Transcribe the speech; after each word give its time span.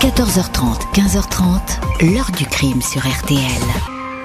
14h30, 0.00 0.92
15h30, 0.92 2.12
l'heure 2.12 2.30
du 2.36 2.44
crime 2.44 2.82
sur 2.82 3.00
RTL. 3.00 3.40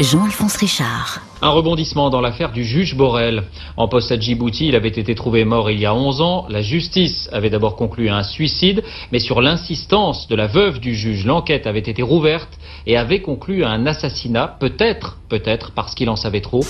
Jean-Alphonse 0.01 0.57
Richard. 0.57 1.21
Un 1.41 1.49
rebondissement 1.49 2.09
dans 2.09 2.19
l'affaire 2.19 2.51
du 2.51 2.65
juge 2.65 2.97
Borel. 2.97 3.43
En 3.77 3.87
poste 3.87 4.11
à 4.11 4.19
Djibouti, 4.19 4.67
il 4.67 4.75
avait 4.75 4.89
été 4.89 5.15
trouvé 5.15 5.45
mort 5.45 5.71
il 5.71 5.79
y 5.79 5.85
a 5.85 5.95
11 5.95 6.19
ans. 6.19 6.45
La 6.49 6.61
justice 6.61 7.29
avait 7.31 7.49
d'abord 7.49 7.77
conclu 7.77 8.09
à 8.09 8.17
un 8.17 8.23
suicide, 8.23 8.83
mais 9.13 9.19
sur 9.19 9.41
l'insistance 9.41 10.27
de 10.27 10.35
la 10.35 10.47
veuve 10.47 10.81
du 10.81 10.93
juge, 10.93 11.25
l'enquête 11.25 11.65
avait 11.65 11.79
été 11.79 12.01
rouverte 12.01 12.59
et 12.85 12.97
avait 12.97 13.21
conclu 13.21 13.63
à 13.63 13.69
un 13.69 13.85
assassinat, 13.85 14.57
peut-être, 14.59 15.19
peut-être 15.29 15.71
parce 15.71 15.95
qu'il 15.95 16.09
en 16.09 16.17
savait 16.17 16.41
trop. 16.41 16.65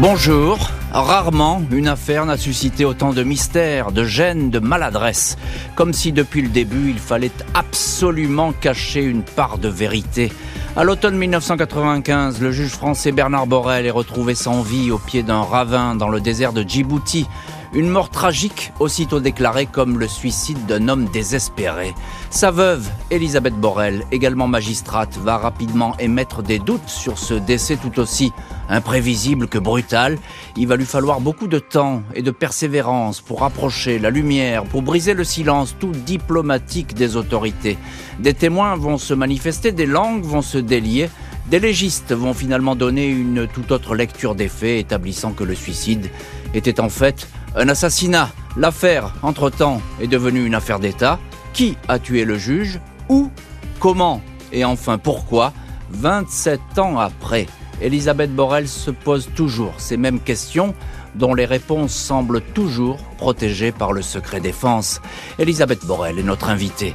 Bonjour. 0.00 0.58
Rarement 0.94 1.60
une 1.72 1.88
affaire 1.88 2.24
n'a 2.24 2.36
suscité 2.36 2.84
autant 2.84 3.12
de 3.12 3.24
mystère, 3.24 3.90
de 3.90 4.04
gêne, 4.04 4.50
de 4.50 4.60
maladresse. 4.60 5.36
Comme 5.74 5.92
si 5.92 6.12
depuis 6.12 6.40
le 6.40 6.48
début 6.48 6.90
il 6.90 7.00
fallait 7.00 7.32
absolument 7.52 8.52
cacher 8.52 9.02
une 9.02 9.24
part 9.24 9.58
de 9.58 9.68
vérité. 9.68 10.30
À 10.76 10.84
l'automne 10.84 11.16
1995, 11.16 12.40
le 12.40 12.52
juge 12.52 12.70
français 12.70 13.10
Bernard 13.10 13.48
Borel 13.48 13.86
est 13.86 13.90
retrouvé 13.90 14.36
sans 14.36 14.62
vie 14.62 14.92
au 14.92 14.98
pied 14.98 15.24
d'un 15.24 15.42
ravin 15.42 15.96
dans 15.96 16.08
le 16.08 16.20
désert 16.20 16.52
de 16.52 16.62
Djibouti. 16.62 17.26
Une 17.74 17.88
mort 17.88 18.08
tragique, 18.08 18.72
aussitôt 18.78 19.18
déclarée 19.18 19.66
comme 19.66 19.98
le 19.98 20.06
suicide 20.06 20.64
d'un 20.66 20.86
homme 20.86 21.06
désespéré. 21.06 21.92
Sa 22.30 22.52
veuve, 22.52 22.88
Elisabeth 23.10 23.54
Borel, 23.54 24.04
également 24.12 24.46
magistrate, 24.46 25.18
va 25.18 25.38
rapidement 25.38 25.96
émettre 25.98 26.44
des 26.44 26.60
doutes 26.60 26.88
sur 26.88 27.18
ce 27.18 27.34
décès 27.34 27.76
tout 27.76 27.98
aussi 27.98 28.30
imprévisible 28.68 29.48
que 29.48 29.58
brutal. 29.58 30.18
Il 30.56 30.68
va 30.68 30.76
lui 30.76 30.84
falloir 30.84 31.20
beaucoup 31.20 31.48
de 31.48 31.58
temps 31.58 32.04
et 32.14 32.22
de 32.22 32.30
persévérance 32.30 33.20
pour 33.20 33.40
rapprocher 33.40 33.98
la 33.98 34.10
lumière, 34.10 34.62
pour 34.62 34.82
briser 34.82 35.12
le 35.12 35.24
silence 35.24 35.74
tout 35.80 35.90
diplomatique 35.90 36.94
des 36.94 37.16
autorités. 37.16 37.76
Des 38.20 38.34
témoins 38.34 38.76
vont 38.76 38.98
se 38.98 39.14
manifester, 39.14 39.72
des 39.72 39.86
langues 39.86 40.22
vont 40.22 40.42
se 40.42 40.58
délier. 40.58 41.10
Des 41.50 41.58
légistes 41.58 42.12
vont 42.12 42.34
finalement 42.34 42.76
donner 42.76 43.08
une 43.08 43.48
toute 43.48 43.72
autre 43.72 43.96
lecture 43.96 44.36
des 44.36 44.48
faits, 44.48 44.80
établissant 44.80 45.32
que 45.32 45.42
le 45.44 45.56
suicide 45.56 46.08
était 46.54 46.78
en 46.78 46.88
fait 46.88 47.26
un 47.54 47.68
assassinat. 47.68 48.30
L'affaire, 48.56 49.12
entre-temps, 49.22 49.80
est 50.00 50.06
devenue 50.06 50.44
une 50.44 50.54
affaire 50.54 50.78
d'État. 50.78 51.18
Qui 51.52 51.76
a 51.88 51.98
tué 51.98 52.24
le 52.24 52.36
juge 52.36 52.80
Où 53.08 53.30
Comment 53.78 54.20
Et 54.52 54.64
enfin 54.64 54.98
pourquoi 54.98 55.52
27 55.90 56.78
ans 56.78 56.98
après, 56.98 57.46
Elisabeth 57.80 58.34
Borrell 58.34 58.68
se 58.68 58.90
pose 58.90 59.28
toujours 59.34 59.74
ces 59.78 59.96
mêmes 59.96 60.20
questions 60.20 60.74
dont 61.14 61.34
les 61.34 61.44
réponses 61.44 61.94
semblent 61.94 62.40
toujours 62.40 62.98
protégées 63.18 63.72
par 63.72 63.92
le 63.92 64.02
secret 64.02 64.40
défense. 64.40 65.00
Elisabeth 65.38 65.84
Borrell 65.84 66.18
est 66.18 66.24
notre 66.24 66.48
invitée. 66.48 66.92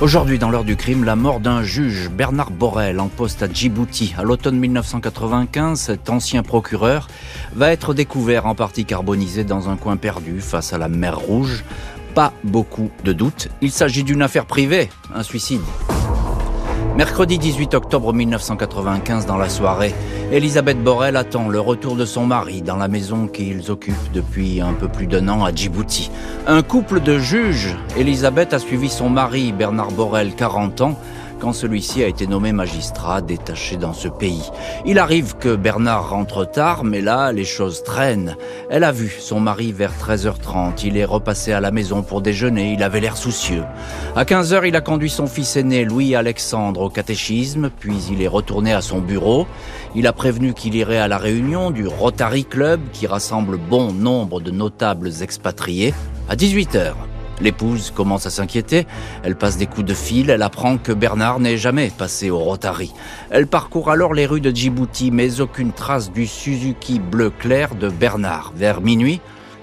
Aujourd'hui, 0.00 0.38
dans 0.38 0.50
l'heure 0.50 0.62
du 0.62 0.76
crime, 0.76 1.02
la 1.02 1.16
mort 1.16 1.40
d'un 1.40 1.64
juge, 1.64 2.08
Bernard 2.08 2.52
Borel, 2.52 3.00
en 3.00 3.08
poste 3.08 3.42
à 3.42 3.52
Djibouti. 3.52 4.14
À 4.16 4.22
l'automne 4.22 4.56
1995, 4.56 5.80
cet 5.80 6.08
ancien 6.08 6.44
procureur 6.44 7.08
va 7.52 7.72
être 7.72 7.94
découvert 7.94 8.46
en 8.46 8.54
partie 8.54 8.84
carbonisé 8.84 9.42
dans 9.42 9.68
un 9.68 9.76
coin 9.76 9.96
perdu 9.96 10.40
face 10.40 10.72
à 10.72 10.78
la 10.78 10.86
mer 10.86 11.18
Rouge. 11.18 11.64
Pas 12.14 12.32
beaucoup 12.44 12.92
de 13.02 13.12
doutes. 13.12 13.48
Il 13.60 13.72
s'agit 13.72 14.04
d'une 14.04 14.22
affaire 14.22 14.46
privée, 14.46 14.88
un 15.12 15.24
suicide. 15.24 15.62
Mercredi 16.98 17.38
18 17.38 17.74
octobre 17.74 18.12
1995, 18.12 19.24
dans 19.24 19.36
la 19.36 19.48
soirée, 19.48 19.94
Elisabeth 20.32 20.82
Borel 20.82 21.14
attend 21.14 21.48
le 21.48 21.60
retour 21.60 21.94
de 21.94 22.04
son 22.04 22.26
mari 22.26 22.60
dans 22.60 22.74
la 22.74 22.88
maison 22.88 23.28
qu'ils 23.28 23.70
occupent 23.70 24.10
depuis 24.12 24.60
un 24.60 24.72
peu 24.72 24.88
plus 24.88 25.06
d'un 25.06 25.28
an 25.28 25.44
à 25.44 25.54
Djibouti. 25.54 26.10
Un 26.48 26.60
couple 26.62 26.98
de 26.98 27.16
juges, 27.20 27.76
Elisabeth 27.96 28.52
a 28.52 28.58
suivi 28.58 28.88
son 28.88 29.10
mari, 29.10 29.52
Bernard 29.52 29.92
Borel, 29.92 30.34
40 30.34 30.80
ans, 30.80 30.98
quand 31.38 31.52
celui-ci 31.52 32.02
a 32.02 32.06
été 32.06 32.26
nommé 32.26 32.52
magistrat 32.52 33.20
détaché 33.20 33.76
dans 33.76 33.92
ce 33.92 34.08
pays. 34.08 34.50
Il 34.84 34.98
arrive 34.98 35.36
que 35.36 35.56
Bernard 35.56 36.10
rentre 36.10 36.44
tard, 36.44 36.84
mais 36.84 37.00
là, 37.00 37.32
les 37.32 37.44
choses 37.44 37.82
traînent. 37.82 38.36
Elle 38.70 38.84
a 38.84 38.92
vu 38.92 39.08
son 39.18 39.40
mari 39.40 39.72
vers 39.72 39.92
13h30. 39.92 40.84
Il 40.84 40.96
est 40.96 41.04
repassé 41.04 41.52
à 41.52 41.60
la 41.60 41.70
maison 41.70 42.02
pour 42.02 42.20
déjeuner. 42.20 42.72
Il 42.72 42.82
avait 42.82 43.00
l'air 43.00 43.16
soucieux. 43.16 43.64
À 44.16 44.24
15h, 44.24 44.66
il 44.66 44.76
a 44.76 44.80
conduit 44.80 45.10
son 45.10 45.26
fils 45.26 45.56
aîné, 45.56 45.84
Louis-Alexandre, 45.84 46.82
au 46.82 46.90
catéchisme, 46.90 47.70
puis 47.70 47.96
il 48.10 48.22
est 48.22 48.28
retourné 48.28 48.72
à 48.72 48.80
son 48.80 49.00
bureau. 49.00 49.46
Il 49.94 50.06
a 50.06 50.12
prévenu 50.12 50.54
qu'il 50.54 50.74
irait 50.74 50.98
à 50.98 51.08
la 51.08 51.18
réunion 51.18 51.70
du 51.70 51.86
Rotary 51.86 52.44
Club, 52.44 52.80
qui 52.92 53.06
rassemble 53.06 53.56
bon 53.56 53.92
nombre 53.92 54.40
de 54.40 54.50
notables 54.50 55.10
expatriés, 55.22 55.94
à 56.28 56.36
18h. 56.36 56.94
L'épouse 57.40 57.90
commence 57.90 58.26
à 58.26 58.30
s'inquiéter, 58.30 58.86
elle 59.22 59.36
passe 59.36 59.56
des 59.56 59.66
coups 59.66 59.86
de 59.86 59.94
fil, 59.94 60.30
elle 60.30 60.42
apprend 60.42 60.78
que 60.78 60.92
Bernard 60.92 61.40
n'est 61.40 61.56
jamais 61.56 61.90
passé 61.90 62.30
au 62.30 62.38
Rotary. 62.38 62.92
Elle 63.30 63.46
parcourt 63.46 63.90
alors 63.90 64.14
les 64.14 64.26
rues 64.26 64.40
de 64.40 64.50
Djibouti, 64.50 65.10
mais 65.10 65.40
aucune 65.40 65.72
trace 65.72 66.10
du 66.10 66.26
Suzuki 66.26 66.98
bleu 66.98 67.30
clair 67.30 67.74
de 67.74 67.88
Bernard. 67.88 68.52
Vers 68.56 68.80
minuit, 68.80 69.20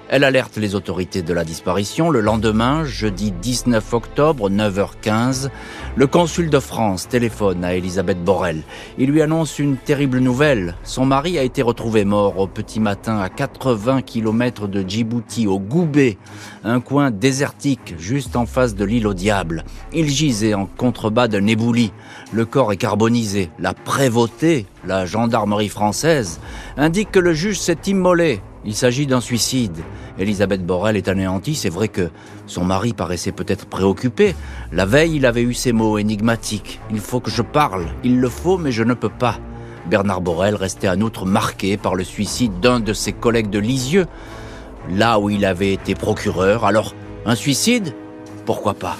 elle 0.09 0.23
alerte 0.23 0.57
les 0.57 0.75
autorités 0.75 1.21
de 1.21 1.33
la 1.33 1.43
disparition. 1.43 2.09
Le 2.09 2.21
lendemain, 2.21 2.85
jeudi 2.85 3.31
19 3.31 3.93
octobre, 3.93 4.49
9h15, 4.49 5.49
le 5.95 6.07
consul 6.07 6.49
de 6.49 6.59
France 6.59 7.07
téléphone 7.07 7.63
à 7.63 7.75
Elisabeth 7.75 8.23
Borel. 8.23 8.63
Il 8.97 9.09
lui 9.09 9.21
annonce 9.21 9.59
une 9.59 9.77
terrible 9.77 10.19
nouvelle. 10.19 10.75
Son 10.83 11.05
mari 11.05 11.37
a 11.39 11.43
été 11.43 11.61
retrouvé 11.61 12.05
mort 12.05 12.37
au 12.39 12.47
petit 12.47 12.79
matin 12.79 13.19
à 13.19 13.29
80 13.29 14.01
km 14.01 14.67
de 14.67 14.87
Djibouti, 14.87 15.47
au 15.47 15.59
Goubé, 15.59 16.17
un 16.63 16.79
coin 16.79 17.11
désertique 17.11 17.95
juste 17.97 18.35
en 18.35 18.45
face 18.45 18.75
de 18.75 18.85
l'île 18.85 19.07
au 19.07 19.13
diable. 19.13 19.63
Il 19.93 20.09
gisait 20.09 20.53
en 20.53 20.65
contrebas 20.65 21.27
d'un 21.27 21.47
ébouli. 21.47 21.91
Le 22.31 22.45
corps 22.45 22.71
est 22.71 22.77
carbonisé. 22.77 23.49
La 23.59 23.73
prévôté, 23.73 24.65
la 24.85 25.05
gendarmerie 25.05 25.69
française, 25.69 26.39
indique 26.77 27.11
que 27.11 27.19
le 27.19 27.33
juge 27.33 27.59
s'est 27.59 27.77
immolé 27.87 28.41
il 28.65 28.75
s'agit 28.75 29.07
d'un 29.07 29.21
suicide. 29.21 29.77
Elisabeth 30.17 30.65
Borel 30.65 30.97
est 30.97 31.07
anéantie. 31.07 31.55
C'est 31.55 31.69
vrai 31.69 31.87
que 31.87 32.09
son 32.47 32.63
mari 32.63 32.93
paraissait 32.93 33.31
peut-être 33.31 33.65
préoccupé. 33.65 34.35
La 34.71 34.85
veille, 34.85 35.15
il 35.17 35.25
avait 35.25 35.43
eu 35.43 35.53
ces 35.53 35.71
mots 35.71 35.97
énigmatiques. 35.97 36.79
Il 36.91 36.99
faut 36.99 37.19
que 37.19 37.31
je 37.31 37.41
parle. 37.41 37.85
Il 38.03 38.19
le 38.19 38.29
faut, 38.29 38.57
mais 38.57 38.71
je 38.71 38.83
ne 38.83 38.93
peux 38.93 39.09
pas. 39.09 39.39
Bernard 39.89 40.21
Borel 40.21 40.55
restait 40.55 40.89
en 40.89 40.99
outre 41.01 41.25
marqué 41.25 41.77
par 41.77 41.95
le 41.95 42.03
suicide 42.03 42.59
d'un 42.59 42.79
de 42.79 42.93
ses 42.93 43.13
collègues 43.13 43.51
de 43.51 43.59
Lisieux, 43.59 44.07
là 44.89 45.19
où 45.19 45.29
il 45.29 45.45
avait 45.45 45.73
été 45.73 45.93
procureur. 45.93 46.65
Alors, 46.65 46.95
un 47.25 47.35
suicide? 47.35 47.93
Pourquoi 48.45 48.73
pas? 48.73 48.97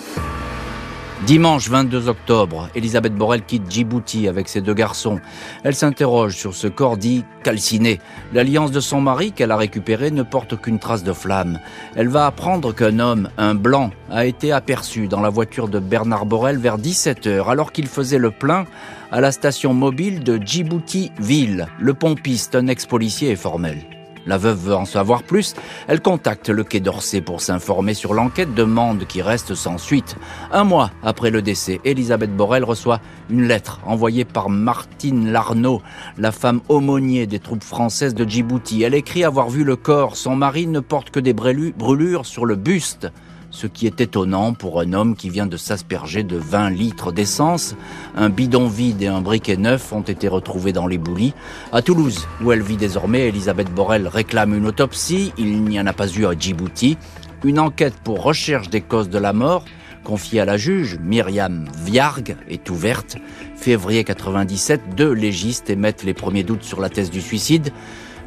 Dimanche 1.25 1.69
22 1.69 2.07
octobre, 2.07 2.69
Elisabeth 2.75 3.15
Borel 3.15 3.41
quitte 3.41 3.63
Djibouti 3.67 4.27
avec 4.27 4.47
ses 4.47 4.61
deux 4.61 4.75
garçons. 4.75 5.19
Elle 5.63 5.73
s'interroge 5.73 6.35
sur 6.35 6.53
ce 6.53 6.67
corps 6.67 6.97
dit 6.97 7.25
calciné. 7.41 7.99
L'alliance 8.31 8.71
de 8.71 8.79
son 8.79 9.01
mari 9.01 9.31
qu'elle 9.31 9.49
a 9.49 9.57
récupéré 9.57 10.11
ne 10.11 10.21
porte 10.21 10.53
aucune 10.53 10.77
trace 10.77 11.03
de 11.03 11.13
flamme. 11.13 11.59
Elle 11.95 12.09
va 12.09 12.27
apprendre 12.27 12.75
qu'un 12.75 12.99
homme, 12.99 13.29
un 13.39 13.55
blanc, 13.55 13.89
a 14.11 14.27
été 14.27 14.51
aperçu 14.51 15.07
dans 15.07 15.21
la 15.21 15.29
voiture 15.29 15.67
de 15.67 15.79
Bernard 15.79 16.27
Borel 16.27 16.59
vers 16.59 16.77
17h 16.77 17.49
alors 17.49 17.71
qu'il 17.71 17.87
faisait 17.87 18.19
le 18.19 18.29
plein 18.29 18.65
à 19.11 19.19
la 19.19 19.31
station 19.31 19.73
mobile 19.73 20.23
de 20.23 20.37
Djibouti-Ville. 20.37 21.65
Le 21.79 21.93
pompiste, 21.95 22.53
un 22.53 22.67
ex-policier, 22.67 23.31
est 23.31 23.35
formel. 23.35 23.94
La 24.25 24.37
veuve 24.37 24.67
veut 24.67 24.75
en 24.75 24.85
savoir 24.85 25.23
plus. 25.23 25.53
Elle 25.87 26.01
contacte 26.01 26.49
le 26.49 26.63
Quai 26.63 26.79
d'Orsay 26.79 27.21
pour 27.21 27.41
s'informer 27.41 27.93
sur 27.93 28.13
l'enquête, 28.13 28.53
demande 28.53 29.05
qui 29.05 29.21
reste 29.21 29.55
sans 29.55 29.77
suite. 29.77 30.15
Un 30.51 30.63
mois 30.63 30.91
après 31.03 31.29
le 31.29 31.41
décès, 31.41 31.79
Elisabeth 31.83 32.35
Borel 32.35 32.63
reçoit 32.63 33.01
une 33.29 33.47
lettre 33.47 33.79
envoyée 33.85 34.25
par 34.25 34.49
Martine 34.49 35.31
Larnaud, 35.31 35.81
la 36.17 36.31
femme 36.31 36.61
aumônier 36.69 37.27
des 37.27 37.39
troupes 37.39 37.63
françaises 37.63 38.15
de 38.15 38.25
Djibouti. 38.25 38.83
Elle 38.83 38.95
écrit 38.95 39.23
avoir 39.23 39.49
vu 39.49 39.63
le 39.63 39.75
corps. 39.75 40.15
Son 40.15 40.35
mari 40.35 40.67
ne 40.67 40.79
porte 40.79 41.11
que 41.11 41.19
des 41.19 41.33
brûlures 41.33 42.25
sur 42.25 42.45
le 42.45 42.55
buste 42.55 43.11
ce 43.55 43.67
qui 43.67 43.87
est 43.87 44.01
étonnant 44.01 44.53
pour 44.53 44.81
un 44.81 44.91
homme 44.91 45.15
qui 45.15 45.29
vient 45.29 45.47
de 45.47 45.55
s'asperger 45.55 46.23
de 46.23 46.37
20 46.37 46.71
litres 46.71 47.13
d'essence. 47.13 47.75
Un 48.15 48.29
bidon 48.29 48.67
vide 48.67 49.01
et 49.01 49.07
un 49.07 49.21
briquet 49.21 49.55
neuf 49.55 49.93
ont 49.93 50.01
été 50.01 50.27
retrouvés 50.27 50.73
dans 50.73 50.87
les 50.87 50.97
boulis. 50.97 51.33
À 51.71 51.81
Toulouse, 51.81 52.27
où 52.43 52.51
elle 52.51 52.61
vit 52.61 52.75
désormais, 52.75 53.29
Elisabeth 53.29 53.73
Borel 53.73 54.07
réclame 54.07 54.53
une 54.53 54.67
autopsie. 54.67 55.31
Il 55.37 55.63
n'y 55.63 55.79
en 55.79 55.87
a 55.87 55.93
pas 55.93 56.09
eu 56.09 56.25
à 56.25 56.33
Djibouti. 56.37 56.97
Une 57.45 57.59
enquête 57.59 57.95
pour 58.03 58.21
recherche 58.21 58.69
des 58.69 58.81
causes 58.81 59.09
de 59.09 59.17
la 59.17 59.31
mort 59.31 59.63
confiée 60.03 60.41
à 60.41 60.45
la 60.45 60.57
juge 60.57 60.99
Myriam 61.01 61.65
Viargue 61.83 62.35
est 62.49 62.69
ouverte. 62.69 63.17
Février 63.55 64.03
97, 64.03 64.95
deux 64.95 65.11
légistes 65.11 65.69
émettent 65.69 66.03
les 66.03 66.13
premiers 66.13 66.43
doutes 66.43 66.63
sur 66.63 66.81
la 66.81 66.89
thèse 66.89 67.09
du 67.09 67.21
suicide. 67.21 67.71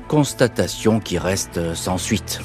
Constatation 0.08 1.00
qui 1.00 1.19
reste 1.19 1.75
sans 1.75 1.99
suite. 1.99 2.41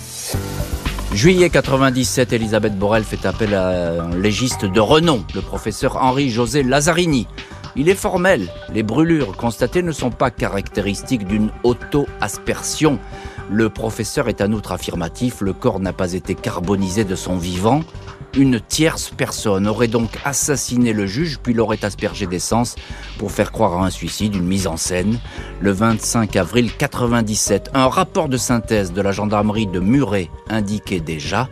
Juillet 1.13 1.51
97, 1.51 2.33
Elisabeth 2.33 2.75
Borel 2.75 3.03
fait 3.03 3.27
appel 3.27 3.53
à 3.53 4.01
un 4.01 4.15
légiste 4.17 4.65
de 4.65 4.79
renom, 4.79 5.23
le 5.35 5.41
professeur 5.41 5.97
Henri-José 5.97 6.63
Lazzarini. 6.63 7.27
Il 7.75 7.87
est 7.87 7.95
formel, 7.95 8.49
les 8.73 8.81
brûlures 8.81 9.37
constatées 9.37 9.83
ne 9.83 9.91
sont 9.91 10.09
pas 10.09 10.31
caractéristiques 10.31 11.27
d'une 11.27 11.51
auto-aspersion. 11.63 12.97
Le 13.51 13.69
professeur 13.69 14.27
est 14.27 14.41
en 14.41 14.51
outre 14.53 14.71
affirmatif, 14.71 15.41
le 15.41 15.53
corps 15.53 15.79
n'a 15.79 15.93
pas 15.93 16.13
été 16.13 16.33
carbonisé 16.33 17.03
de 17.03 17.15
son 17.15 17.37
vivant. 17.37 17.81
Une 18.35 18.59
tierce 18.59 19.11
personne 19.15 19.67
aurait 19.67 19.87
donc 19.87 20.09
assassiné 20.25 20.93
le 20.93 21.05
juge 21.05 21.39
puis 21.41 21.53
l'aurait 21.53 21.85
aspergé 21.85 22.25
d'essence 22.25 22.75
pour 23.17 23.31
faire 23.31 23.51
croire 23.51 23.81
à 23.81 23.85
un 23.85 23.89
suicide, 23.89 24.35
une 24.35 24.47
mise 24.47 24.67
en 24.67 24.77
scène. 24.77 25.19
Le 25.61 25.71
25 25.71 26.35
avril 26.35 26.71
97, 26.75 27.71
un 27.73 27.87
rapport 27.87 28.29
de 28.29 28.37
synthèse 28.37 28.91
de 28.91 29.01
la 29.01 29.11
gendarmerie 29.11 29.67
de 29.67 29.79
Muret 29.79 30.29
indiquait 30.49 30.99
déjà 30.99 31.47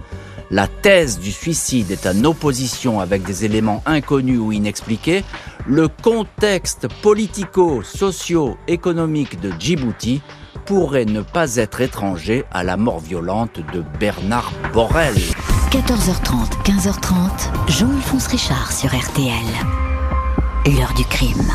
la 0.52 0.68
thèse 0.68 1.18
du 1.18 1.32
suicide 1.32 1.90
est 1.92 2.06
en 2.06 2.26
opposition 2.26 3.00
avec 3.00 3.24
des 3.24 3.46
éléments 3.46 3.82
inconnus 3.86 4.38
ou 4.38 4.52
inexpliqués, 4.52 5.24
le 5.66 5.88
contexte 5.88 6.90
politico-socio-économique 7.02 9.40
de 9.40 9.54
Djibouti 9.58 10.22
pourrait 10.66 11.06
ne 11.06 11.22
pas 11.22 11.56
être 11.56 11.80
étranger 11.80 12.44
à 12.52 12.66
la 12.66 12.76
mort 12.76 13.00
violente 13.00 13.62
de 13.74 13.82
Bernard 13.98 14.52
Borrell. 14.74 15.16
14h30, 15.72 16.66
15h30, 16.66 17.72
Jean-Alphonse 17.72 18.28
Richard 18.28 18.74
sur 18.74 18.90
RTL. 18.90 19.32
L'heure 20.66 20.94
du 20.98 21.06
crime. 21.06 21.50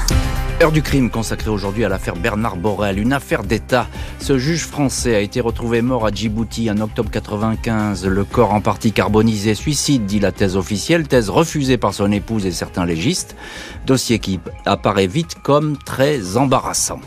Heure 0.62 0.72
du 0.72 0.80
crime 0.80 1.10
consacrée 1.10 1.50
aujourd'hui 1.50 1.84
à 1.84 1.90
l'affaire 1.90 2.16
Bernard 2.16 2.56
Borrell, 2.56 2.98
une 2.98 3.12
affaire 3.12 3.42
d'État. 3.42 3.88
Ce 4.18 4.38
juge 4.38 4.64
français 4.64 5.14
a 5.14 5.20
été 5.20 5.42
retrouvé 5.42 5.82
mort 5.82 6.06
à 6.06 6.10
Djibouti 6.10 6.70
en 6.70 6.78
octobre 6.78 7.10
95. 7.10 8.06
Le 8.06 8.24
corps 8.24 8.54
en 8.54 8.62
partie 8.62 8.92
carbonisé, 8.92 9.54
suicide, 9.54 10.06
dit 10.06 10.18
la 10.18 10.32
thèse 10.32 10.56
officielle, 10.56 11.06
thèse 11.06 11.28
refusée 11.28 11.76
par 11.76 11.92
son 11.92 12.10
épouse 12.10 12.46
et 12.46 12.52
certains 12.52 12.86
légistes. 12.86 13.36
Dossier 13.84 14.18
qui 14.18 14.40
apparaît 14.64 15.08
vite 15.08 15.34
comme 15.42 15.76
très 15.76 16.38
embarrassant. 16.38 17.00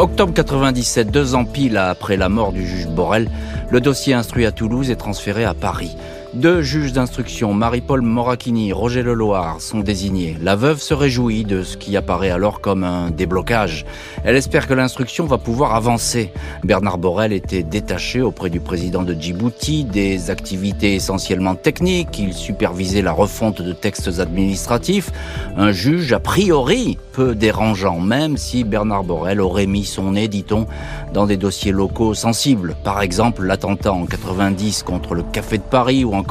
Octobre 0.00 0.34
97, 0.34 1.12
deux 1.12 1.36
ans 1.36 1.44
pile 1.44 1.76
après 1.76 2.16
la 2.16 2.28
mort 2.28 2.52
du 2.52 2.66
juge 2.66 2.88
Borrell, 2.88 3.28
le 3.70 3.80
dossier 3.80 4.12
instruit 4.12 4.44
à 4.44 4.50
Toulouse 4.50 4.90
est 4.90 4.96
transféré 4.96 5.44
à 5.44 5.54
Paris. 5.54 5.96
Deux 6.34 6.62
juges 6.62 6.92
d'instruction, 6.92 7.54
Marie-Paul 7.54 8.02
Moracchini, 8.02 8.72
Roger 8.72 9.04
Leloir, 9.04 9.60
sont 9.60 9.78
désignés. 9.78 10.36
La 10.42 10.56
veuve 10.56 10.82
se 10.82 10.92
réjouit 10.92 11.44
de 11.44 11.62
ce 11.62 11.76
qui 11.76 11.96
apparaît 11.96 12.32
alors 12.32 12.60
comme 12.60 12.82
un 12.82 13.12
déblocage. 13.12 13.86
Elle 14.24 14.34
espère 14.34 14.66
que 14.66 14.74
l'instruction 14.74 15.26
va 15.26 15.38
pouvoir 15.38 15.76
avancer. 15.76 16.32
Bernard 16.64 16.98
Borrell 16.98 17.32
était 17.32 17.62
détaché 17.62 18.20
auprès 18.20 18.50
du 18.50 18.58
président 18.58 19.04
de 19.04 19.14
Djibouti 19.14 19.84
des 19.84 20.28
activités 20.30 20.96
essentiellement 20.96 21.54
techniques. 21.54 22.18
Il 22.18 22.34
supervisait 22.34 23.02
la 23.02 23.12
refonte 23.12 23.62
de 23.62 23.72
textes 23.72 24.18
administratifs. 24.18 25.12
Un 25.56 25.70
juge 25.70 26.12
a 26.12 26.18
priori 26.18 26.98
peu 27.12 27.36
dérangeant, 27.36 28.00
même 28.00 28.38
si 28.38 28.64
Bernard 28.64 29.04
Borrell 29.04 29.40
aurait 29.40 29.66
mis 29.66 29.84
son 29.84 30.10
nez, 30.10 30.26
dit-on, 30.26 30.66
dans 31.12 31.26
des 31.26 31.36
dossiers 31.36 31.70
locaux 31.70 32.12
sensibles. 32.12 32.74
Par 32.82 33.02
exemple, 33.02 33.44
l'attentat 33.44 33.92
en 33.92 34.04
90 34.04 34.82
contre 34.82 35.14
le 35.14 35.22
Café 35.22 35.58
de 35.58 35.62
Paris 35.62 36.04
ou 36.04 36.12
encore 36.12 36.23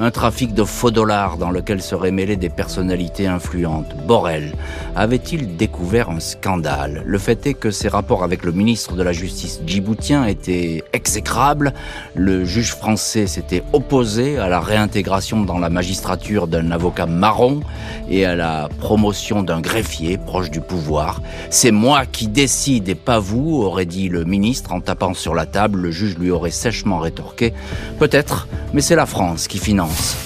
un 0.00 0.10
trafic 0.10 0.54
de 0.54 0.64
faux 0.64 0.90
dollars 0.90 1.36
dans 1.36 1.50
lequel 1.50 1.82
seraient 1.82 2.10
mêlées 2.10 2.36
des 2.36 2.48
personnalités 2.48 3.26
influentes. 3.26 3.94
Borrell 4.06 4.52
avait-il 4.96 5.56
découvert 5.56 6.10
un 6.10 6.20
scandale? 6.20 7.02
Le 7.04 7.18
fait 7.18 7.46
est 7.46 7.54
que 7.54 7.70
ses 7.70 7.88
rapports 7.88 8.24
avec 8.24 8.44
le 8.44 8.52
ministre 8.52 8.94
de 8.94 9.02
la 9.02 9.12
Justice 9.12 9.60
djiboutien 9.66 10.26
étaient 10.26 10.84
exécrables. 10.92 11.74
Le 12.14 12.44
juge 12.44 12.72
français 12.72 13.26
s'était 13.26 13.62
opposé 13.72 14.38
à 14.38 14.48
la 14.48 14.60
réintégration 14.60 15.42
dans 15.42 15.58
la 15.58 15.70
magistrature 15.70 16.46
d'un 16.46 16.70
avocat 16.70 17.06
marron 17.06 17.60
et 18.08 18.24
à 18.24 18.34
la 18.34 18.68
promotion 18.80 19.42
d'un 19.42 19.60
greffier 19.60 20.18
proche 20.18 20.50
du 20.50 20.60
pouvoir. 20.60 21.22
C'est 21.50 21.72
moi 21.72 22.06
qui 22.06 22.28
décide 22.28 22.88
et 22.88 22.94
pas 22.94 23.18
vous, 23.18 23.62
aurait 23.62 23.86
dit 23.86 24.08
le 24.08 24.24
ministre 24.24 24.72
en 24.72 24.80
tapant 24.80 25.14
sur 25.14 25.34
la 25.34 25.46
table. 25.46 25.80
Le 25.80 25.90
juge 25.90 26.18
lui 26.18 26.30
aurait 26.30 26.50
sèchement 26.50 26.98
rétorqué. 26.98 27.52
Peut-être, 27.98 28.48
mais 28.72 28.80
c'est 28.80 28.96
la 28.96 29.06
France 29.06 29.23
qui 29.48 29.58
finance 29.58 30.16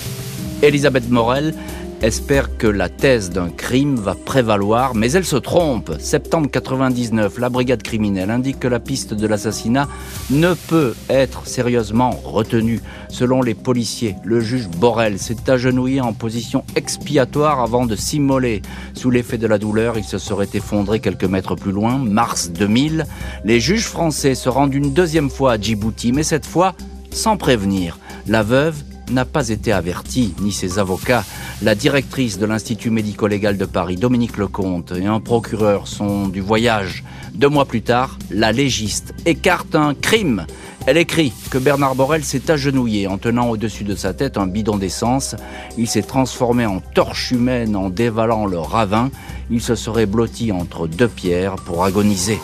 Elisabeth 0.61 1.09
Morel 1.09 1.55
espère 2.03 2.57
que 2.57 2.67
la 2.67 2.89
thèse 2.89 3.31
d'un 3.31 3.49
crime 3.49 3.97
va 3.97 4.15
prévaloir, 4.15 4.95
mais 4.95 5.13
elle 5.13 5.25
se 5.25 5.37
trompe. 5.37 5.93
Septembre 6.01 6.49
99, 6.51 7.39
la 7.39 7.49
brigade 7.49 7.83
criminelle 7.83 8.31
indique 8.31 8.61
que 8.61 8.69
la 8.69 8.81
piste 8.81 9.15
de 9.15 9.27
l'assassinat 9.27 9.89
ne 10.31 10.55
peut 10.55 10.95
être 11.09 11.47
sérieusement 11.47 12.11
retenue. 12.25 12.81
Selon 13.09 13.41
les 13.41 13.55
policiers, 13.55 14.17
le 14.25 14.41
juge 14.41 14.69
Borel 14.69 15.19
s'est 15.19 15.49
agenouillé 15.49 16.01
en 16.01 16.13
position 16.13 16.65
expiatoire 16.77 17.61
avant 17.61 17.87
de 17.87 17.97
s'immoler. 17.97 18.63
Sous 18.95 19.11
l'effet 19.11 19.39
de 19.39 19.47
la 19.47 19.59
douleur, 19.59 19.97
il 19.97 20.05
se 20.05 20.19
serait 20.19 20.49
effondré 20.55 21.01
quelques 21.01 21.25
mètres 21.25 21.55
plus 21.55 21.73
loin. 21.73 21.99
Mars 21.99 22.51
2000, 22.51 23.07
les 23.45 23.61
juges 23.61 23.87
français 23.87 24.35
se 24.35 24.49
rendent 24.49 24.75
une 24.75 24.93
deuxième 24.93 25.31
fois 25.31 25.53
à 25.53 25.59
Djibouti, 25.61 26.13
mais 26.13 26.23
cette 26.23 26.47
fois 26.47 26.75
sans 27.11 27.37
prévenir. 27.37 27.99
La 28.27 28.43
veuve 28.43 28.83
n'a 29.11 29.25
pas 29.25 29.49
été 29.49 29.73
averti, 29.73 30.35
ni 30.41 30.53
ses 30.53 30.79
avocats. 30.79 31.25
La 31.63 31.75
directrice 31.75 32.39
de 32.39 32.47
l'Institut 32.47 32.91
médico-légal 32.91 33.57
de 33.57 33.65
Paris, 33.65 33.97
Dominique 33.97 34.37
Lecomte, 34.37 34.93
et 34.93 35.07
un 35.07 35.21
procureur 35.21 35.89
sont 35.89 36.29
du 36.29 36.41
voyage. 36.41 37.05
Deux 37.35 37.49
mois 37.49 37.65
plus 37.65 37.83
tard, 37.83 38.19
la 38.31 38.53
légiste 38.53 39.15
écarte 39.27 39.75
un 39.75 39.95
crime. 39.95 40.47
Elle 40.87 40.97
écrit 40.97 41.33
que 41.51 41.59
Bernard 41.59 41.95
Borel 41.95 42.25
s'est 42.25 42.51
agenouillé 42.51 43.07
en 43.07 43.19
tenant 43.19 43.49
au-dessus 43.51 43.85
de 43.85 43.95
sa 43.95 44.15
tête 44.15 44.39
un 44.39 44.47
bidon 44.47 44.77
d'essence. 44.77 45.37
Il 45.77 45.87
s'est 45.87 46.03
transformé 46.03 46.67
en 46.67 46.81
torche 46.81 47.31
humaine 47.31 47.77
en 47.77 47.91
dévalant 47.91 48.47
le 48.47 48.59
ravin. 48.59 49.11
Il 49.51 49.61
se 49.61 49.75
serait 49.75 50.07
blotti 50.07 50.51
entre 50.51 50.87
deux 50.87 51.09
pierres 51.09 51.57
pour 51.57 51.85
agoniser. 51.85 52.39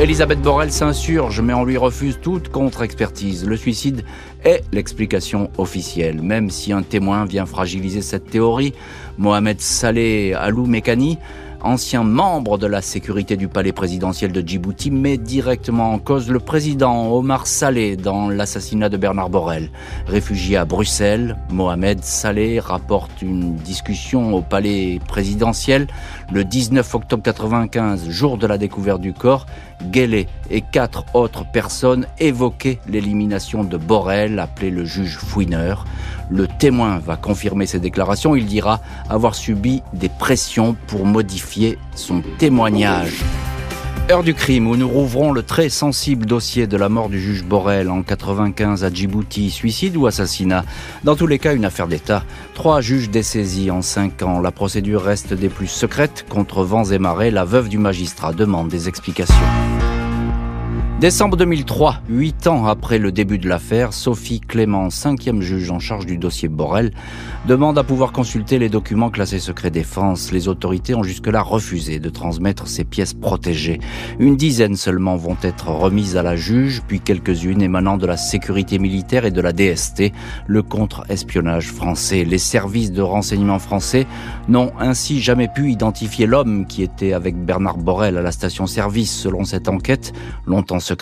Elisabeth 0.00 0.42
Borel 0.42 0.72
s'insurge, 0.72 1.40
mais 1.40 1.54
on 1.54 1.64
lui 1.64 1.76
refuse 1.76 2.18
toute 2.20 2.48
contre-expertise. 2.48 3.46
Le 3.46 3.56
suicide 3.56 4.04
est 4.44 4.64
l'explication 4.72 5.50
officielle, 5.56 6.20
même 6.20 6.50
si 6.50 6.72
un 6.72 6.82
témoin 6.82 7.24
vient 7.24 7.46
fragiliser 7.46 8.02
cette 8.02 8.28
théorie. 8.28 8.74
Mohamed 9.18 9.60
Saleh 9.60 10.34
Alou 10.34 10.66
Mekani 10.66 11.18
ancien 11.64 12.04
membre 12.04 12.58
de 12.58 12.66
la 12.66 12.82
sécurité 12.82 13.36
du 13.36 13.48
palais 13.48 13.72
présidentiel 13.72 14.32
de 14.32 14.46
Djibouti, 14.46 14.90
met 14.90 15.16
directement 15.16 15.92
en 15.92 15.98
cause 15.98 16.30
le 16.30 16.38
président 16.38 17.10
Omar 17.10 17.46
Saleh 17.46 17.96
dans 17.96 18.28
l'assassinat 18.28 18.90
de 18.90 18.98
Bernard 18.98 19.30
Borrell. 19.30 19.70
Réfugié 20.06 20.58
à 20.58 20.66
Bruxelles, 20.66 21.36
Mohamed 21.50 22.04
Saleh 22.04 22.60
rapporte 22.60 23.22
une 23.22 23.56
discussion 23.56 24.34
au 24.34 24.42
palais 24.42 25.00
présidentiel 25.08 25.86
le 26.32 26.44
19 26.44 26.94
octobre 26.94 27.22
95, 27.22 28.08
jour 28.08 28.38
de 28.38 28.46
la 28.46 28.58
découverte 28.58 29.00
du 29.00 29.12
corps. 29.12 29.46
Guélé 29.90 30.28
et 30.50 30.62
quatre 30.62 31.04
autres 31.14 31.44
personnes 31.44 32.06
évoquaient 32.18 32.78
l'élimination 32.88 33.64
de 33.64 33.76
Borrell, 33.76 34.38
appelé 34.38 34.70
le 34.70 34.84
juge 34.84 35.16
fouineur. 35.18 35.84
Le 36.30 36.46
témoin 36.46 36.98
va 36.98 37.16
confirmer 37.16 37.66
ses 37.66 37.80
déclarations. 37.80 38.34
Il 38.34 38.46
dira 38.46 38.80
avoir 39.10 39.34
subi 39.34 39.82
des 39.92 40.08
pressions 40.08 40.76
pour 40.86 41.06
modifier 41.06 41.78
son 41.94 42.22
témoignage. 42.38 43.22
Heure 44.10 44.22
du 44.22 44.34
crime 44.34 44.66
où 44.66 44.76
nous 44.76 44.86
rouvrons 44.86 45.32
le 45.32 45.42
très 45.42 45.70
sensible 45.70 46.26
dossier 46.26 46.66
de 46.66 46.76
la 46.76 46.90
mort 46.90 47.08
du 47.08 47.18
juge 47.18 47.42
Borrell 47.42 47.88
en 47.88 48.02
95 48.02 48.84
à 48.84 48.90
Djibouti, 48.92 49.50
suicide 49.50 49.96
ou 49.96 50.06
assassinat. 50.06 50.66
Dans 51.04 51.16
tous 51.16 51.26
les 51.26 51.38
cas, 51.38 51.54
une 51.54 51.64
affaire 51.64 51.88
d'État. 51.88 52.22
Trois 52.52 52.82
juges 52.82 53.08
dessaisis 53.08 53.70
en 53.70 53.80
cinq 53.80 54.22
ans. 54.22 54.40
La 54.40 54.52
procédure 54.52 55.02
reste 55.02 55.32
des 55.32 55.48
plus 55.48 55.68
secrètes. 55.68 56.26
Contre 56.28 56.64
vents 56.64 56.84
et 56.84 56.98
marées, 56.98 57.30
la 57.30 57.46
veuve 57.46 57.70
du 57.70 57.78
magistrat 57.78 58.34
demande 58.34 58.68
des 58.68 58.88
explications. 58.88 59.34
Décembre 61.04 61.36
2003, 61.36 62.00
huit 62.08 62.46
ans 62.46 62.64
après 62.64 62.96
le 62.96 63.12
début 63.12 63.36
de 63.36 63.46
l'affaire, 63.46 63.92
Sophie 63.92 64.40
Clément, 64.40 64.88
cinquième 64.88 65.42
juge 65.42 65.70
en 65.70 65.78
charge 65.78 66.06
du 66.06 66.16
dossier 66.16 66.48
Borel, 66.48 66.92
demande 67.46 67.76
à 67.76 67.84
pouvoir 67.84 68.10
consulter 68.10 68.58
les 68.58 68.70
documents 68.70 69.10
classés 69.10 69.38
secret 69.38 69.70
défense. 69.70 70.32
Les 70.32 70.48
autorités 70.48 70.94
ont 70.94 71.02
jusque-là 71.02 71.42
refusé 71.42 71.98
de 71.98 72.08
transmettre 72.08 72.68
ces 72.68 72.84
pièces 72.84 73.12
protégées. 73.12 73.80
Une 74.18 74.36
dizaine 74.36 74.76
seulement 74.76 75.16
vont 75.16 75.36
être 75.42 75.68
remises 75.68 76.16
à 76.16 76.22
la 76.22 76.36
juge, 76.36 76.80
puis 76.88 77.00
quelques-unes 77.00 77.60
émanant 77.60 77.98
de 77.98 78.06
la 78.06 78.16
sécurité 78.16 78.78
militaire 78.78 79.26
et 79.26 79.30
de 79.30 79.42
la 79.42 79.52
DST, 79.52 80.10
le 80.46 80.62
contre-espionnage 80.62 81.66
français. 81.66 82.24
Les 82.24 82.38
services 82.38 82.92
de 82.92 83.02
renseignement 83.02 83.58
français 83.58 84.06
n'ont 84.48 84.72
ainsi 84.80 85.20
jamais 85.20 85.48
pu 85.48 85.70
identifier 85.70 86.24
l'homme 86.24 86.64
qui 86.66 86.82
était 86.82 87.12
avec 87.12 87.36
Bernard 87.36 87.76
Borel 87.76 88.16
à 88.16 88.22
la 88.22 88.32
station-service 88.32 89.14
selon 89.14 89.44
cette 89.44 89.68
enquête, 89.68 90.14
longtemps 90.46 90.80
secrète. 90.80 90.93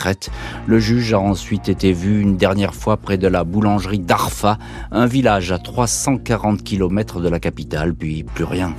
Le 0.67 0.79
juge 0.79 1.15
a 1.15 1.21
ensuite 1.21 1.69
été 1.69 1.93
vu 1.93 2.21
une 2.21 2.37
dernière 2.37 2.75
fois 2.75 2.97
près 2.97 3.19
de 3.19 3.29
la 3.29 3.45
boulangerie 3.45 3.99
d'Arfa, 3.99 4.59
un 4.91 5.07
village 5.07 5.53
à 5.53 5.59
340 5.59 6.63
km 6.63 7.21
de 7.21 7.29
la 7.29 7.41
capitale, 7.41 7.95
puis 7.95 8.23
plus 8.23 8.45
rien. 8.45 8.75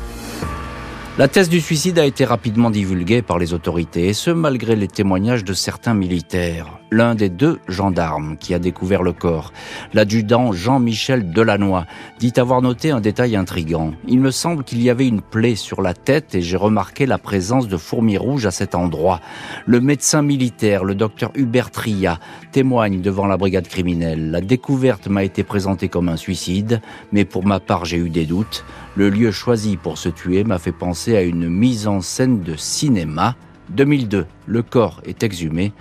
La 1.18 1.28
thèse 1.28 1.50
du 1.50 1.62
suicide 1.62 2.00
a 2.00 2.06
été 2.06 2.26
rapidement 2.26 2.72
divulguée 2.72 3.22
par 3.22 3.38
les 3.38 3.54
autorités, 3.54 4.08
et 4.08 4.14
ce 4.14 4.32
malgré 4.32 4.76
les 4.76 4.88
témoignages 4.88 5.44
de 5.44 5.54
certains 5.54 5.94
militaires. 5.94 6.83
L'un 6.94 7.16
des 7.16 7.30
deux 7.30 7.60
gendarmes 7.68 8.38
qui 8.38 8.54
a 8.54 8.60
découvert 8.60 9.02
le 9.02 9.14
corps. 9.14 9.52
L'adjudant 9.94 10.52
Jean-Michel 10.52 11.32
Delannoy 11.32 11.86
dit 12.20 12.34
avoir 12.38 12.62
noté 12.62 12.92
un 12.92 13.02
détail 13.02 13.36
intrigant. 13.36 13.94
Il 14.08 14.20
me 14.20 14.32
semble 14.32 14.64
qu'il 14.64 14.82
y 14.82 14.90
avait 14.90 15.08
une 15.08 15.22
plaie 15.22 15.56
sur 15.56 15.82
la 15.82 15.96
tête 15.96 16.36
et 16.36 16.42
j'ai 16.42 16.56
remarqué 16.56 17.06
la 17.06 17.18
présence 17.18 17.68
de 17.68 17.78
fourmis 17.78 18.18
rouges 18.18 18.46
à 18.46 18.52
cet 18.52 18.76
endroit. 18.76 19.20
Le 19.66 19.82
médecin 19.82 20.22
militaire, 20.22 20.84
le 20.84 20.94
docteur 20.94 21.32
Hubert 21.36 21.72
Tria, 21.72 22.20
témoigne 22.52 23.02
devant 23.02 23.26
la 23.26 23.38
brigade 23.38 23.68
criminelle. 23.68 24.30
La 24.30 24.42
découverte 24.42 25.08
m'a 25.08 25.24
été 25.24 25.44
présentée 25.44 25.90
comme 25.90 26.10
un 26.10 26.18
suicide, 26.18 26.80
mais 27.12 27.26
pour 27.26 27.46
ma 27.46 27.60
part 27.60 27.86
j'ai 27.86 27.98
eu 27.98 28.10
des 28.10 28.26
doutes. 28.26 28.64
Le 28.96 29.10
lieu 29.10 29.32
choisi 29.32 29.78
pour 29.78 29.98
se 29.98 30.10
tuer 30.10 30.44
m'a 30.44 30.60
fait 30.60 30.72
penser 30.72 31.18
à 31.18 31.24
une 31.24 31.50
mise 31.50 31.88
en 31.88 32.02
scène 32.02 32.42
de 32.42 32.56
cinéma. 32.56 33.36
2002, 33.70 34.28
le 34.46 34.62
corps 34.62 35.02
est 35.06 35.24
exhumé. 35.24 35.74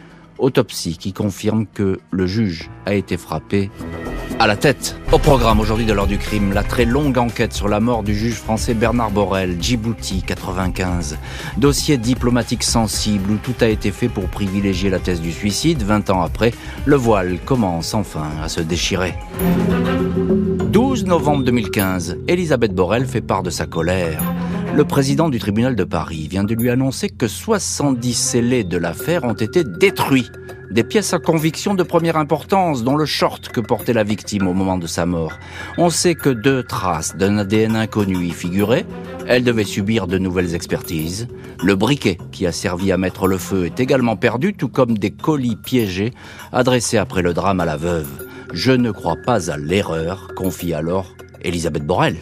Autopsie 0.43 0.99
qui 0.99 1.13
confirme 1.13 1.67
que 1.67 2.01
le 2.11 2.27
juge 2.27 2.69
a 2.85 2.95
été 2.95 3.17
frappé 3.17 3.71
à 4.39 4.47
la 4.49 4.57
tête. 4.57 4.97
Au 5.13 5.19
programme 5.19 5.61
aujourd'hui 5.61 5.87
de 5.87 5.93
l'heure 5.93 6.09
du 6.09 6.19
crime, 6.19 6.53
la 6.53 6.65
très 6.65 6.85
longue 6.85 7.17
enquête 7.17 7.53
sur 7.53 7.69
la 7.69 7.79
mort 7.79 8.03
du 8.03 8.15
juge 8.15 8.35
français 8.35 8.75
Bernard 8.75 9.13
Borel, 9.13 9.57
Djibouti 9.61 10.23
95. 10.23 11.19
Dossier 11.59 11.97
diplomatique 11.97 12.65
sensible 12.65 13.31
où 13.31 13.37
tout 13.37 13.55
a 13.61 13.69
été 13.69 13.93
fait 13.93 14.09
pour 14.09 14.25
privilégier 14.25 14.91
la 14.91 14.99
thèse 14.99 15.21
du 15.21 15.31
suicide. 15.31 15.83
20 15.83 16.11
ans 16.11 16.23
après, 16.23 16.53
le 16.87 16.97
voile 16.97 17.39
commence 17.45 17.95
enfin 17.95 18.27
à 18.43 18.49
se 18.49 18.61
déchirer. 18.61 19.15
12 20.73 21.05
novembre 21.05 21.45
2015, 21.45 22.19
Elisabeth 22.27 22.75
Borel 22.75 23.07
fait 23.07 23.21
part 23.21 23.45
de 23.45 23.51
sa 23.51 23.67
colère. 23.67 24.23
Le 24.75 24.85
président 24.85 25.29
du 25.29 25.39
tribunal 25.39 25.77
de 25.77 25.85
Paris 25.85 26.29
vient 26.29 26.45
de 26.45 26.55
lui 26.55 26.71
annoncer 26.71 27.11
que 27.11 27.29
70 27.29 28.15
scellés 28.15 28.65
de 28.65 28.79
l'affaire 28.79 29.25
ont 29.25 29.35
été 29.35 29.65
détruits. 29.65 30.31
Des 30.71 30.83
pièces 30.83 31.13
à 31.13 31.19
conviction 31.19 31.75
de 31.75 31.83
première 31.83 32.17
importance, 32.17 32.83
dont 32.83 32.97
le 32.97 33.05
short 33.05 33.51
que 33.51 33.61
portait 33.61 33.93
la 33.93 34.03
victime 34.03 34.49
au 34.49 34.55
moment 34.55 34.79
de 34.79 34.87
sa 34.87 35.05
mort. 35.05 35.35
On 35.77 35.91
sait 35.91 36.15
que 36.15 36.31
deux 36.31 36.63
traces 36.63 37.15
d'un 37.17 37.37
ADN 37.37 37.77
inconnu 37.77 38.25
y 38.25 38.31
figuraient. 38.31 38.87
Elle 39.27 39.45
devait 39.45 39.65
subir 39.65 40.07
de 40.07 40.17
nouvelles 40.17 40.55
expertises. 40.55 41.29
Le 41.63 41.77
briquet 41.77 42.17
qui 42.33 42.47
a 42.47 42.53
servi 42.53 42.93
à 42.93 42.97
mettre 42.97 43.27
le 43.27 43.37
feu 43.37 43.67
est 43.67 43.79
également 43.79 44.17
perdu, 44.17 44.55
tout 44.55 44.71
comme 44.71 44.97
des 44.97 45.11
colis 45.11 45.57
piégés 45.57 46.15
adressés 46.51 46.97
après 46.97 47.21
le 47.21 47.35
drame 47.35 47.61
à 47.61 47.67
la 47.67 47.77
veuve. 47.77 48.27
Je 48.55 48.73
ne 48.73 48.91
crois 48.91 49.17
pas 49.17 49.51
à 49.51 49.59
l'erreur, 49.59 50.29
confie 50.35 50.73
alors 50.73 51.15
Elisabeth 51.43 51.85
Borel. 51.85 52.17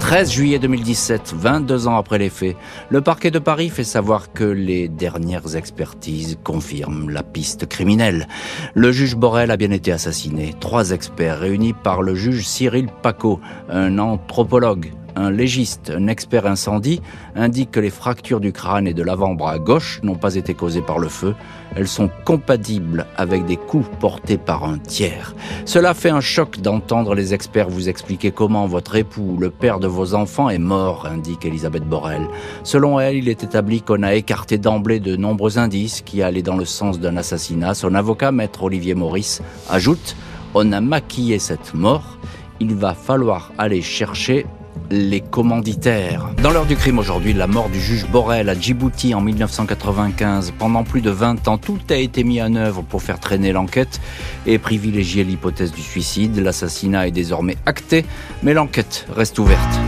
13 0.00 0.30
juillet 0.30 0.58
2017, 0.58 1.34
22 1.36 1.86
ans 1.86 1.96
après 1.96 2.18
les 2.18 2.30
faits, 2.30 2.56
le 2.88 3.00
parquet 3.00 3.30
de 3.30 3.38
Paris 3.38 3.68
fait 3.68 3.84
savoir 3.84 4.32
que 4.32 4.44
les 4.44 4.88
dernières 4.88 5.56
expertises 5.56 6.38
confirment 6.42 7.10
la 7.10 7.22
piste 7.22 7.66
criminelle. 7.66 8.26
Le 8.74 8.90
juge 8.92 9.16
Borel 9.16 9.50
a 9.50 9.56
bien 9.56 9.70
été 9.70 9.92
assassiné. 9.92 10.54
Trois 10.60 10.92
experts 10.92 11.40
réunis 11.40 11.74
par 11.74 12.02
le 12.02 12.14
juge 12.14 12.46
Cyril 12.46 12.88
Paco, 13.02 13.40
un 13.68 13.98
anthropologue, 13.98 14.92
un 15.18 15.30
légiste, 15.30 15.92
un 15.94 16.06
expert 16.06 16.46
incendie, 16.46 17.00
indique 17.34 17.70
que 17.72 17.80
les 17.80 17.90
fractures 17.90 18.40
du 18.40 18.52
crâne 18.52 18.86
et 18.86 18.94
de 18.94 19.02
l'avant-bras 19.02 19.58
gauche 19.58 20.00
n'ont 20.02 20.14
pas 20.14 20.36
été 20.36 20.54
causées 20.54 20.82
par 20.82 20.98
le 20.98 21.08
feu. 21.08 21.34
Elles 21.76 21.88
sont 21.88 22.10
compatibles 22.24 23.06
avec 23.16 23.44
des 23.44 23.56
coups 23.56 23.88
portés 24.00 24.38
par 24.38 24.64
un 24.64 24.78
tiers. 24.78 25.34
Cela 25.64 25.92
fait 25.94 26.10
un 26.10 26.20
choc 26.20 26.60
d'entendre 26.60 27.14
les 27.14 27.34
experts 27.34 27.68
vous 27.68 27.88
expliquer 27.88 28.30
comment 28.30 28.66
votre 28.66 28.96
époux, 28.96 29.36
le 29.38 29.50
père 29.50 29.80
de 29.80 29.86
vos 29.86 30.14
enfants, 30.14 30.48
est 30.48 30.58
mort, 30.58 31.06
indique 31.06 31.44
Elisabeth 31.44 31.84
Borel. 31.84 32.26
Selon 32.62 32.98
elle, 33.00 33.16
il 33.16 33.28
est 33.28 33.44
établi 33.44 33.82
qu'on 33.82 34.02
a 34.02 34.14
écarté 34.14 34.56
d'emblée 34.56 35.00
de 35.00 35.16
nombreux 35.16 35.58
indices 35.58 36.00
qui 36.00 36.22
allaient 36.22 36.42
dans 36.42 36.56
le 36.56 36.64
sens 36.64 37.00
d'un 37.00 37.16
assassinat. 37.16 37.74
Son 37.74 37.94
avocat, 37.94 38.32
maître 38.32 38.62
Olivier 38.62 38.94
Maurice, 38.94 39.42
ajoute 39.68 40.16
on 40.54 40.72
a 40.72 40.80
maquillé 40.80 41.38
cette 41.38 41.74
mort. 41.74 42.18
Il 42.60 42.74
va 42.74 42.94
falloir 42.94 43.52
aller 43.58 43.82
chercher 43.82 44.46
les 44.90 45.20
commanditaires. 45.20 46.30
Dans 46.42 46.50
l'heure 46.50 46.66
du 46.66 46.76
crime 46.76 46.98
aujourd'hui, 46.98 47.32
la 47.32 47.46
mort 47.46 47.68
du 47.68 47.80
juge 47.80 48.06
Borel 48.06 48.48
à 48.48 48.54
Djibouti 48.54 49.14
en 49.14 49.20
1995. 49.20 50.52
Pendant 50.58 50.84
plus 50.84 51.00
de 51.00 51.10
20 51.10 51.48
ans, 51.48 51.58
tout 51.58 51.78
a 51.90 51.96
été 51.96 52.24
mis 52.24 52.40
en 52.40 52.54
œuvre 52.54 52.82
pour 52.82 53.02
faire 53.02 53.20
traîner 53.20 53.52
l'enquête 53.52 54.00
et 54.46 54.58
privilégier 54.58 55.24
l'hypothèse 55.24 55.72
du 55.72 55.82
suicide. 55.82 56.38
L'assassinat 56.38 57.08
est 57.08 57.12
désormais 57.12 57.56
acté, 57.66 58.04
mais 58.42 58.54
l'enquête 58.54 59.06
reste 59.14 59.38
ouverte. 59.38 59.80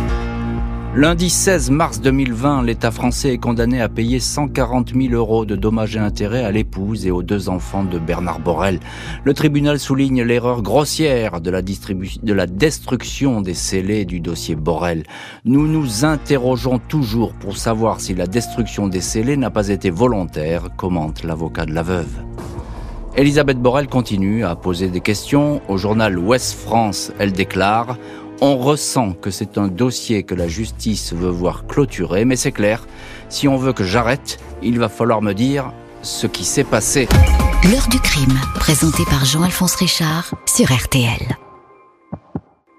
Lundi 0.97 1.31
16 1.31 1.71
mars 1.71 2.01
2020, 2.01 2.65
l'État 2.65 2.91
français 2.91 3.35
est 3.35 3.39
condamné 3.39 3.81
à 3.81 3.89
payer 3.89 4.19
140 4.19 4.93
000 4.93 5.15
euros 5.15 5.45
de 5.45 5.55
dommages 5.55 5.95
et 5.95 6.01
intérêts 6.01 6.45
à 6.45 6.51
l'épouse 6.51 7.07
et 7.07 7.13
aux 7.13 7.23
deux 7.23 7.49
enfants 7.49 7.85
de 7.85 8.01
Bernard 8.01 8.41
Borel. 8.41 8.81
Le 9.23 9.33
tribunal 9.33 9.79
souligne 9.79 10.25
l'erreur 10.25 10.63
grossière 10.63 11.41
de 11.41 11.49
la, 11.49 11.63
de 11.63 12.33
la 12.33 12.47
destruction 12.49 13.41
des 13.41 13.55
scellés 13.55 14.05
du 14.05 14.19
dossier 14.19 14.57
Borel. 14.57 15.05
Nous 15.45 15.69
nous 15.69 16.05
interrogeons 16.05 16.81
toujours 16.81 17.35
pour 17.35 17.57
savoir 17.57 18.01
si 18.01 18.17
la 18.17 18.27
destruction 18.27 18.89
des 18.89 19.01
scellés 19.01 19.37
n'a 19.37 19.51
pas 19.51 19.69
été 19.69 19.91
volontaire, 19.91 20.71
commente 20.77 21.23
l'avocat 21.23 21.67
de 21.67 21.73
la 21.73 21.85
veuve. 21.85 22.25
Elisabeth 23.17 23.59
Borel 23.59 23.87
continue 23.87 24.45
à 24.45 24.57
poser 24.57 24.89
des 24.89 25.01
questions. 25.01 25.61
Au 25.69 25.77
journal 25.77 26.19
Ouest 26.19 26.55
France, 26.55 27.13
elle 27.21 27.33
déclare 27.33 27.97
on 28.41 28.57
ressent 28.57 29.13
que 29.13 29.31
c'est 29.31 29.59
un 29.59 29.69
dossier 29.69 30.23
que 30.23 30.35
la 30.35 30.49
justice 30.49 31.13
veut 31.13 31.31
voir 31.31 31.67
clôturé, 31.67 32.25
mais 32.25 32.37
c'est 32.37 32.53
clair, 32.53 32.87
si 33.29 33.49
on 33.49 33.57
veut 33.57 33.73
que 33.73 33.85
j'arrête, 33.85 34.39
il 34.63 34.79
va 34.79 34.89
falloir 34.89 35.23
me 35.23 35.33
dire 35.33 35.73
ce 36.03 36.27
qui 36.27 36.45
s'est 36.45 36.65
passé. 36.65 37.09
L'heure 37.71 37.89
du 37.89 38.01
crime, 38.01 38.39
présenté 38.55 39.05
par 39.05 39.25
Jean-Alphonse 39.25 39.75
Richard 39.75 40.35
sur 40.47 40.73
RTL. 40.73 41.50